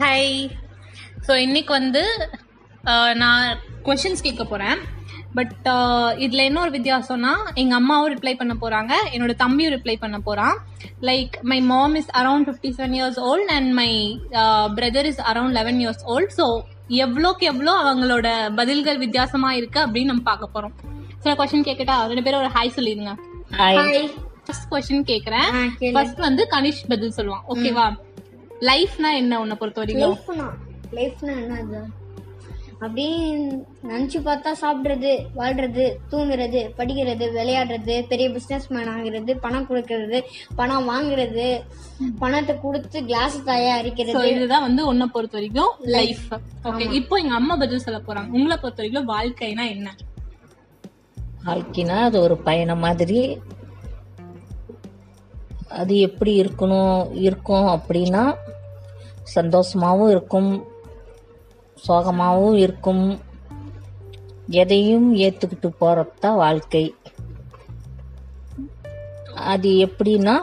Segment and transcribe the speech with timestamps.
[0.00, 0.34] Hi
[1.26, 2.02] so இன்னைக்கு வந்து
[3.22, 3.44] நான்
[3.86, 4.78] கொஷின்ஸ் கேட்க போகிறேன்
[5.36, 5.52] பட்
[6.24, 10.56] இதில் என்ன ஒரு வித்தியாசம்னா எங்கள் அம்மாவும் ரிப்ளை பண்ண போகிறாங்க என்னோட தம்பியும் ரிப்ளை பண்ண போகிறான்
[11.08, 13.90] like my mom is around fifty seven years old and my
[14.78, 16.46] brother is around eleven years old so
[17.06, 18.28] எவ்வளோக்கு எவ்வளோ அவங்களோட
[18.60, 20.74] பதில்கள் வித்தியாசமாக இருக்கு அப்படின்னு நம்ம பார்க்க போகிறோம்
[21.22, 23.14] சில கொஷின் கேட்கட்டா ரெண்டு பேரும் ஒரு ஹாய் சொல்லிடுங்க.
[24.44, 25.48] ஃபர்ஸ்ட் கொஸ்டின் கேக்குறேன்.
[25.96, 27.42] ஃபர்ஸ்ட் வந்து கனிஷ் பதில் சொல்லுவான்.
[27.54, 27.86] ஓகேவா
[28.62, 30.46] லைஃப்னா என்ன உன்னை பொறுத்த வரைக்கும் லைஃப்னா
[30.92, 31.80] லைஃப்னா என்னது?
[32.80, 33.14] அப்படியே
[33.88, 40.18] நினச்சி பார்த்தா சாப்பிட்றது வாழ்றது தூங்குறது படிக்கிறது விளையாடுறது பெரிய பிஸ்னஸ் மேன் ஆகுறது பணம் கொடுக்கறது
[40.56, 41.46] பணம் வாங்குறது
[42.18, 46.24] பணத்தை கொடுத்து கிளாஸ் தயாரிக்கிறது இதுதான் வந்து உன்னை பொறுத்த வரைக்கும் லைஃப்
[46.64, 48.30] ஓகே இப்போ எங்க அம்மா பதில் சொல்ல போறாங்க.
[48.30, 49.88] உங்களை பொறுத்த வரைக்கும் வாழ்க்கைனா என்ன?
[51.44, 53.20] வாழ்க்கைனா அது ஒரு பயணம் மாதிரி.
[55.68, 58.34] அது எப்படி இருக்கணும் இருக்கும் அப்படின்னா
[59.34, 60.64] சந்தோஷமாகவும் இருக்கும்
[61.88, 63.20] சோகமாகவும் இருக்கும்.
[64.48, 66.94] எதையும் ஏற்றுக்கிட்டு போகிறது தான் வாழ்க்கை.
[69.34, 70.36] அது எப்படின்னா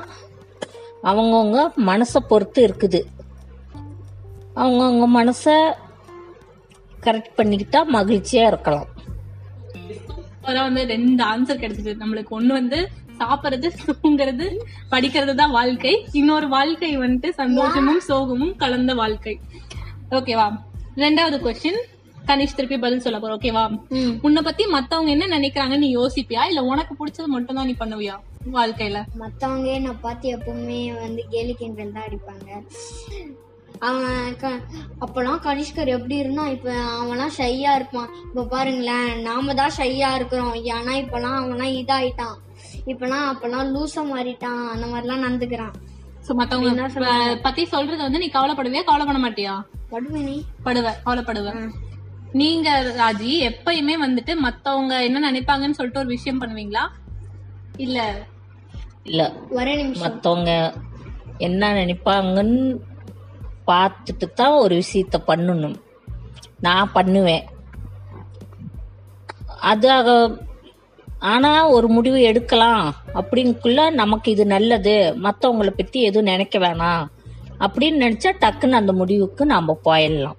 [1.03, 3.01] அவங்கவுங்க மனசை பொறுத்து இருக்குது.
[4.55, 5.73] அவங்கவுங்க மனசை
[7.03, 8.87] கரெக்ட் பண்ணிக்கிட்டா மகிழ்ச்சியாக இருக்கலாம்.
[10.41, 12.03] வந்து ரெண்டு ஆன்சர் கிடைச்சது.
[12.05, 14.47] நம்மளுக்கு ஒன்று வந்து சாப்பிடுறது தூங்குறது
[14.93, 15.93] படிக்கிறது தான் வாழ்க்கை.
[16.19, 19.35] இன்னொரு வாழ்க்கை வந்துட்டு சந்தோஷமும் சோகமும் கலந்த வாழ்க்கை.
[20.19, 20.47] ஓகேவா
[21.03, 21.81] ரெண்டாவது கொஸ்டின்
[22.29, 23.31] கனிஷ் திருப்பி பதில் சொல்ல போற.
[23.37, 23.63] ஓகேவா.
[24.27, 26.43] உன்னை பத்தி மத்தவங்க என்ன நினைக்கிறாங்கன்னு நீ யோசிப்பியா?
[26.51, 28.15] இல்ல உனக்கு பிடிச்சது மட்டும் தான் நீ பண்ணுவியா
[28.55, 28.99] வாழ்க்கையில?
[29.21, 32.49] மற்றவங்க என்னை பார்த்து எப்பவுமே வந்து கேலி கிண்டல் தான் அடிப்பாங்க.
[33.87, 34.51] அவன் க
[35.03, 38.09] அப்போலாம் கனிஷ்கர் எப்படி இருந்தான் இப்போ அவன்லாம் ஷையா இருப்பான்.
[38.27, 40.53] இப்போ பாருங்களேன் நாம தான் ஷையா இருக்கிறோம்.
[40.77, 42.37] ஆனா இப்போலாம் அவன்லாம் இதாயிட்டான்.
[42.85, 44.67] இப்போலாம் அப்போலாம் லூசா மாறிட்டான்.
[44.67, 45.73] அந்த மாதிரிலாம் நடந்துக்கிறான்.
[46.27, 49.61] சோ மத்தவங்க பத்தி சொல்றத வந்து நீ கவலைப்படுவியா கவலைப்பட மாட்டியா?
[49.91, 51.71] படுவேனே படுவ கவலைப்படுவ.
[52.31, 56.89] நீங்க ராஜி எப்பயுமே வந்துட்டு மத்தவங்க என்ன நினைப்பாங்கன்னு சொல்லிட்டு ஒரு விஷயம் பண்ணுவீங்களா?
[57.77, 58.27] இல்ல.
[59.03, 59.31] இல்லை.
[59.49, 60.13] ஒரே நிமிஷம்.
[60.13, 60.73] மற்றவங்க
[61.37, 62.79] என்ன நினைப்பாங்கன்னு
[63.67, 65.75] பார்த்துட்டு தான் ஒரு விஷயத்த பண்ணணும்.
[66.59, 67.43] நான் பண்ணுவேன்.
[69.59, 70.37] அது அக-
[71.25, 72.95] ஆனா ஒரு முடிவு எடுக்கலாம்.
[73.13, 75.15] அப்படின்னுக்குள்ள நமக்கு இது நல்லது.
[75.23, 77.05] மற்றவங்கள பத்தி எதுவும் நினைக்க வேணாம்.
[77.59, 80.37] அப்படின்னு நினைச்சா டக்குன்னு அந்த முடிவுக்கு நாம போயிடலாம்.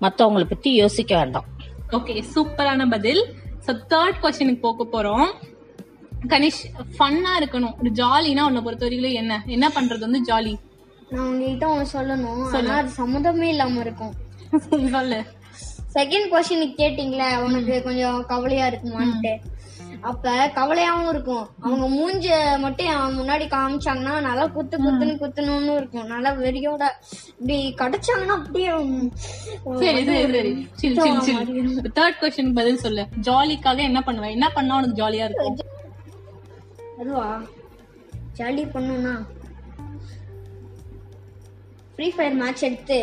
[0.00, 1.44] மற்றவங்கள பத்தி யோசிக்க வேண்டாம்.
[1.90, 3.24] ஓகே சூப்பரான பதில்.
[3.66, 5.32] சோ தேர்ட் கொஸ்டினுக்கு போக போறோம்.
[6.28, 6.64] கனிஷ்
[6.98, 7.74] ஃபன்னா இருக்கணும்.
[7.80, 9.42] ஒரு ஜாலினா உன்னை பொறுத்த வரைக்கும் என்ன?
[9.46, 10.54] என்ன பண்றது வந்து ஜாலி
[11.08, 12.56] நான் உங்ககிட்ட ஒன்று சொல்லணும்.
[12.56, 14.14] ஆனா அது சம்மந்தமே இல்லாம இருக்கும்.
[14.90, 15.24] சொல்லு.
[15.94, 19.36] செகண்ட் கொஸ்டினுக்கு கேட்டீங்களே உனக்கு கொஞ்சம் கவலையா இருக்குமான்ட்டு.
[20.10, 21.46] அப்ப கவலையாவும் இருக்கும்.
[21.64, 22.26] அவங்க மூஞ்ச
[22.64, 26.10] மட்டும் அவன் முன்னாடி காமிச்சாங்கன்னா நல்லா குத்து குத்துன்னு குத்தணும்னு இருக்கும்.
[26.14, 26.82] நல்லா வெறியோட
[27.38, 28.72] இப்படி கடிச்சாங்கன்னா அப்படியே
[29.82, 33.04] சரி சரி சரி சில் சில் சில் தேர்ட் கொஸ்டின் பதில் சொல்லு.
[33.28, 34.30] ஜாலிக்காக என்ன பண்ணுவ?
[34.36, 35.58] என்ன பண்ணா உனக்கு ஜாலியா இருக்கும்?
[37.00, 37.28] அதுவா?
[38.40, 39.14] ஜாலி பண்ணுனா?
[41.94, 42.98] ஃப்ரீ ஃபயர் மேட்ச் எடுத்து.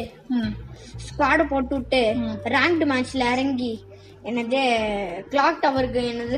[1.06, 2.02] ஸ்குவாட போட்டு விட்டு
[2.56, 3.74] ரேங்க்டு மேட்ச்ல இறங்கி
[4.24, 4.60] என்னது
[5.32, 6.38] கிளாக் டவருக்கு என்னது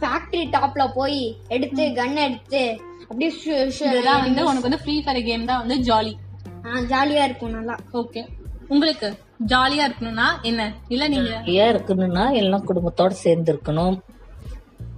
[0.00, 2.62] ஃபேக்டரி டாப்ல போய் எடுத்து கன் எடுத்து
[3.02, 3.30] அப்படியே
[3.88, 6.14] இதுதான் வந்து உனக்கு வந்து ஃப்ரீ ஃபயர் கேம் தான் வந்து ஜாலி
[6.66, 7.74] ஆ, ஜாலியா இருக்கும் நல்லா.
[7.94, 8.20] ஓகே
[8.70, 9.08] உங்களுக்கு
[9.44, 10.62] ஜாலியா இருக்கணும்னா என்ன?
[10.88, 11.32] இல்ல நீங்க?
[11.54, 13.96] ஏன் இருக்கணும்னா எல்லாம் குடும்பத்தோட சேர்ந்து இருக்கணும்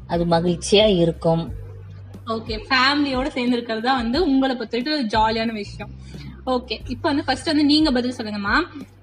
[0.08, 1.42] அது மகிழ்ச்சியா இருக்கும்.
[2.32, 5.90] ஓகே ஃபேமிலியோட சேர்ந்து இருக்கிறது தான் வந்து உங்களை பொறுத்த வரைக்கும் ஒரு ஜாலியான விஷயம்.
[6.46, 8.56] ஓகே இப்போ வந்து ஃபர்ஸ்ட் வந்து நீங்க பதில் சொல்லுங்கம்மா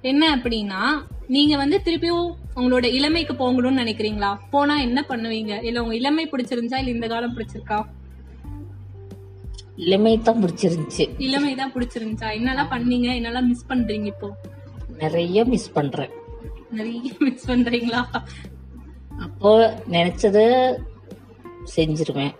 [0.03, 0.81] என்ன அப்படின்னா
[1.27, 4.37] நீங்க வந்து திருப்பியும் உங்களோட இளமைக்கு போகணும்னு நினைக்கிறீங்களா?
[4.51, 5.63] போனா என்ன பண்ணுவீங்க?
[5.63, 6.77] இல்ல உங்க இளமை பிடிச்சிருந்துச்சா?
[6.77, 7.85] இல்ல இந்த காலம் பிடிச்சிருக்கா?
[9.75, 11.09] இளமை தான் பிடிச்சிருந்துச்சு.
[11.17, 12.27] இளமை தான் பிடிச்சிருந்துச்சா?
[12.39, 13.09] என்னெல்லாம் பண்ணீங்க?
[13.19, 14.35] என்னெல்லாம் மிஸ் பண்றீங்க இப்போ?
[14.97, 16.09] நிறைய மிஸ் பண்றேன்.
[16.71, 18.05] நிறைய மிஸ் பண்றீங்களா?
[19.19, 20.39] அப்போ நினைச்சத
[21.75, 22.35] செஞ்சிருவேன்.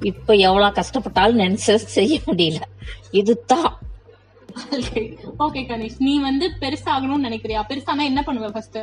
[0.00, 2.60] இப்ப எவ்வளவு கஷ்டப்பட்டாலும் நினைச்சத செய்ய முடியல.
[3.10, 3.84] இதுதான்.
[5.38, 7.60] ஓகே கணேஷ் நீ வந்து பெருசாகணும்னு நினைக்கிறியா?
[7.68, 8.78] பெருசானா என்ன பண்ணுவ ஃபர்ஸ்ட்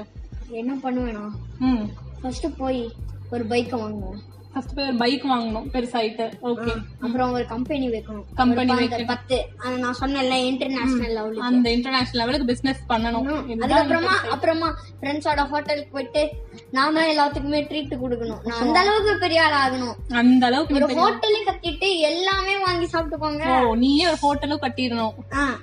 [0.49, 1.29] என்ன பண்ணுவேனா?
[1.59, 1.89] ம்.
[2.21, 2.91] ஃபர்ஸ்ட் போய்
[3.29, 4.19] ஒரு பைக்கை வாங்குவேன்.
[4.53, 6.31] ஃபர்ஸ்ட் போய் ஒரு பைக் வாங்கணும் பெருசாயிட்டு.
[6.43, 8.23] ஓகே அப்புறம் ஒரு கம்பெனி வைக்கணும்.
[8.37, 13.27] Company ஒரு பத்து- நான் சொன்னேன்ல இன்டர்நேஷனல் லெவலுக்கு அந்த இன்டர்நேஷனல் லெவலுக்கு பிசினஸ் பண்ணணும்.
[13.67, 16.29] அதுக்கப்புறமா அப்புறமா ஃப்ரெண்ட்ஸோட ஹோட்டலுக்கு போயிட்டு
[16.71, 18.45] நாம எல்லாத்துக்குமே ட்ரீட் கொடுக்கணும்.
[18.45, 20.13] நான் அந்த அளவுக்கு பெரிய ஆள் ஆகணும்.
[20.13, 23.65] அந்த அளவுக்கு ஒரு ஹோட்டலே கத்திட்டு எல்லாமே வாங்கி சாப்பிட்டுக்கோங்க.
[23.65, 25.13] ஓ நீயே ஒரு ஹோட்டலும் கட்டிடணும்.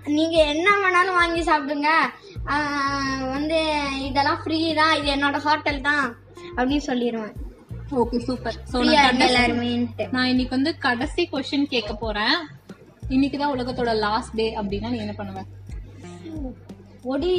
[0.05, 1.89] நீங்க என்ன வேணாலும் வாங்கி சாப்பிடுங்க.
[3.31, 4.97] வந்து இதெல்லாம் ஃப்ரீ தான்.
[4.97, 6.17] இது என்னோட ஹோட்டல் தான்.
[6.57, 7.33] அப்படின்னு சொல்லிடுவேன்
[7.91, 8.79] ஓகே சூப்பர் சோ
[10.13, 12.37] நான் இன்னைக்கு வந்து கடைசி கொஸ்டின் கேட்க போறேன்.
[13.09, 15.41] இன்னைக்கு தான் உலகத்தோட லாஸ்ட் டே அப்படின்னா நீ என்ன பண்ணுவ?
[17.05, 17.31] ஓடி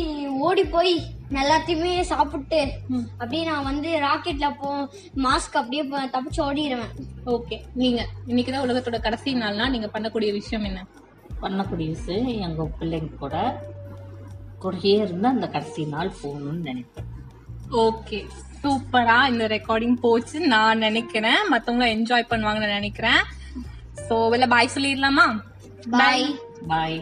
[0.42, 0.94] ஓடி போய்
[1.34, 2.60] எல்லாத்தையுமே சாப்பிட்டு
[3.18, 4.70] அப்படியே நான் வந்து ராக்கெட்ல போ
[5.24, 6.94] மாஸ்க் அப்படியே ப- தப்பிச்சு ஓடிடுவேன்
[7.28, 10.82] ஓகே நீங்க இன்னைக்கு தான் உலகத்தோட கடைசி நாள்னா நீங்க பண்ணக்கூடிய விஷயம் என்ன?
[11.42, 13.36] பண்ணக்கூடிய விஷயம் எங்கள் பிள்ளைங்க கூட
[14.62, 17.08] கூடயே இருந்து அந்த கடைசி நாள் போகணும்னு நினைப்பேன்.
[17.82, 18.20] ஓகே
[18.64, 20.40] சூப்பரா இந்த ரெக்கார்டிங் போச்சு.
[20.40, 21.42] நான் நினைக்கிறேன்.
[21.50, 23.22] மத்தவங்க என்ஜாய் பண்ணுவாங்கன்னு நினைக்கிறேன்.
[24.10, 25.26] சோ வெளில பாய் சொல்லிடலாமா?
[25.90, 26.98] பாய் பாய்